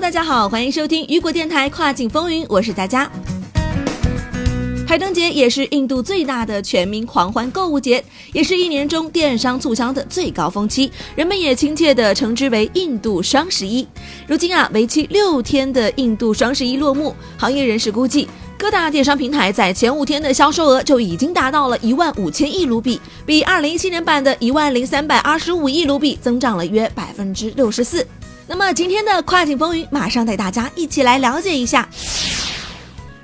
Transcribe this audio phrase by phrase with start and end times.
[0.00, 3.10] 大家好，欢迎收听雨果电台跨境风云，我是佳佳。
[4.86, 13.86] 海灯节也是印度最大的全民狂欢购物节，也是一年中电商促销的最高峰期，人们也亲切地称之为印度双十一。
[14.26, 28.06] 如今啊，为期六天的印度双十一落幕，行业人士估计，各大电商平台在前五天的销售额就已经达到了一万五千亿卢比，比二零一七年版的一万零三百二十五亿卢比增长了约百分之六十四。
[28.46, 31.88] 那么今天的跨境风云，马上带大家一起来了解一下。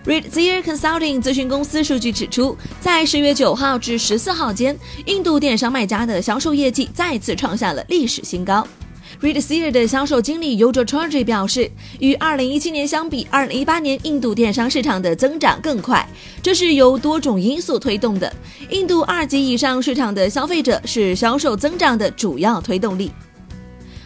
[0.06, 8.66] Read Zir Consulting 咨询公司数据指出，在十月九号至十四号间，印度电商卖家的销售业绩再次创下了历史新高。
[9.20, 16.08] Read Zir 的销售经理 Yojo Charge 表示，与二零一七年相比，二零一八年印度电商市场的增长更快，
[16.42, 18.32] 这是由多种因素推动的。
[18.70, 23.12] 印度二级以上市场的消费者是销售增长的主要推动力。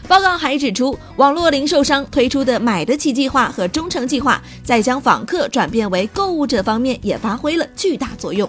[0.06, 8.48] 报告还指出，网络零售商推出的“买得起”计划和忠诚计划，在将访客转变为购物者方面也发挥了巨大作用。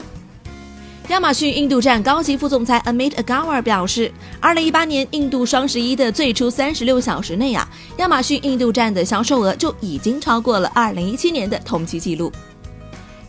[1.09, 4.11] 亚马逊印度站高级副总裁 Amit Agarwal 表示，
[4.41, 7.65] 二零一八年印度双十一的最初三十六小时内啊，
[7.97, 12.31] 亚马逊印度站的销售额就已经超过了二零一七年的同期记录。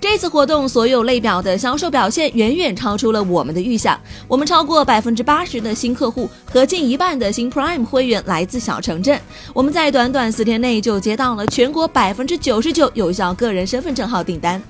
[0.08, 4.00] 这次活动所有类表的销售表现远远超出了我们的预想。
[4.28, 9.20] 我们超过百分之八十的新客户和近一半的新 Prime 会员来自小城镇。
[9.52, 14.62] 我们在短短四天内就接到了全国百分之九十九有效个人身份证号订单。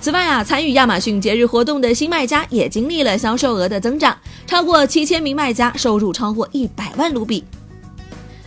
[0.00, 4.16] 此外啊，参与亚马逊节日活动的新卖家也经历了销售额的增长，
[4.46, 7.42] 超过七千名卖家收入超过一百万卢比。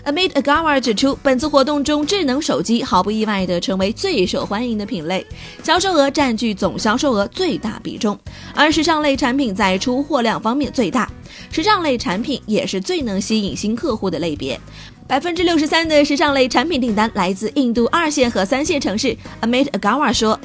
[0.06, 5.26] Amit Agarwal 指出，本次活动中，智能手机毫不意外地成为最受欢迎的品类，
[5.64, 8.18] 销售额占据总销售额最大比重。
[8.56, 11.08] 而时尚类产品在出货量方面最大，
[11.52, 14.60] 时尚类产品也是最能吸引新客户的类别。
[15.08, 19.16] 百分之六十三的时尚类产品订单来自印度二线和三线城市。
[19.42, 20.40] Amit Agarwal 说，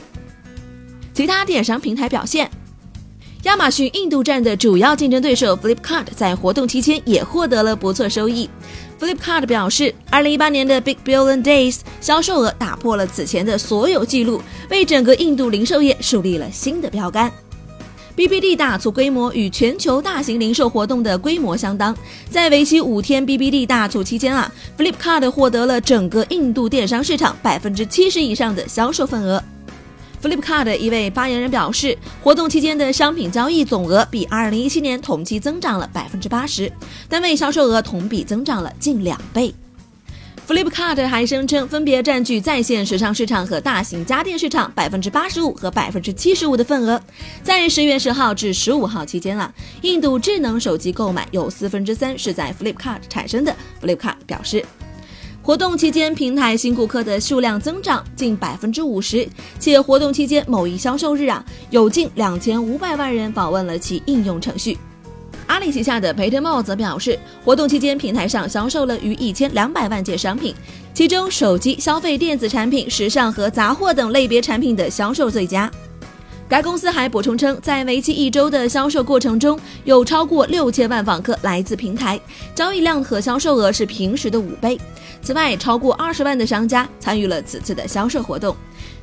[1.15, 2.50] 其他电商平台表现。
[3.47, 8.51] 亚马逊印度站的主要竞争对手 Flipkart 在活动期间也获得了不错收益。
[8.99, 17.31] Flipkart 表示，2018年的 Big Billion Days 销售额打破了此前的所有记录，为整个印度零售业树立了新的标杆。
[18.17, 21.97] BBD 大促规模与全球大型零售活动的规模相当，
[22.28, 29.41] 在为期五天 BBD 大促期间啊，Flipkart 获得了整个印度电商市场百分之七十以上的销售份额。
[30.26, 36.70] Flipkart 一位发言人表示，活动期间的商品交易总额比2017年同期增长了百分之八十，
[37.09, 39.54] 单位销售额同比增长了近两倍。
[40.48, 47.00] Flipkart 还声称，分别占据在线时尚市场和大型家电市场百分之八十五和百分之七十五的份额。
[47.44, 53.54] 在十月十号至十五号期间啊，印度智能手机购买有四分之三是在 Flipkart 产生的。
[53.81, 54.65] Flipkart 表示。
[55.47, 59.25] 活动期间，平台新顾客的数量增长近百分之五十，
[59.61, 64.77] 且活动期间某一销售日啊，有近两千五百万人访问了其应用程序。
[65.47, 70.53] 阿里旗下的培特茂则表示，活动期间平台上销售了逾一千两百万件商品，
[70.93, 75.71] 其中手机、消费电子产品、时尚和杂货等类别产品的销售最佳。
[76.49, 82.21] 该公司还补充称，在为期一周的销售过程中，有超过六千万访客来自平台，
[82.55, 84.79] 交易量和销售额是平时的五倍。
[85.21, 88.57] 此外，超过二十万的商家参与了此次的销售活动。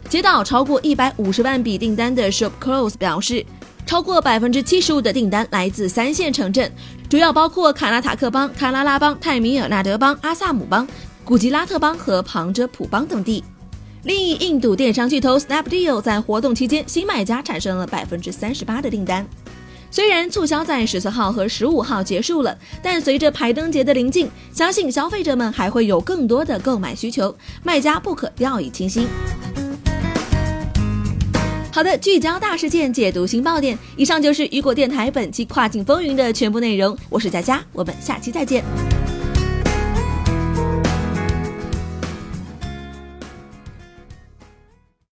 [0.07, 3.45] 接到超过一百五十万笔订单的 Shop Close 表示，
[3.85, 6.71] 超过百分之七十五的订单来自三线城镇，
[7.09, 10.87] 主要包括卡纳塔克邦、卡拉拉邦、泰米尔纳德邦、阿萨姆邦、
[11.25, 13.43] 古吉拉特邦和旁遮普邦等地。
[14.03, 19.25] 另一印度电商巨头 Snapdeal 在活动期间，新买家产生了百分之三十八的订单。
[19.89, 27.33] 虽然促销在十四号和十五号结束了，但随着排灯节的临近，相信消费者们还会有更多的购买需求，
[27.63, 29.07] 卖家不可掉以轻心。
[31.71, 33.77] 好的，聚焦大事件，解读新爆点。
[33.95, 36.97] 以上就是雨果电台本期跨境风云的全部内容。
[37.09, 38.92] 我是佳佳，我们下期再见。